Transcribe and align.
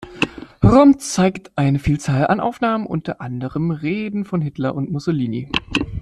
Romm 0.63 0.97
zeigt 0.97 1.51
eine 1.55 1.77
Vielzahl 1.77 2.25
an 2.25 2.39
Aufnahmen, 2.39 2.87
unter 2.87 3.21
anderem 3.21 3.69
Reden 3.69 4.25
von 4.25 4.41
Hitler 4.41 4.73
und 4.73 4.91
Mussolini. 4.91 5.51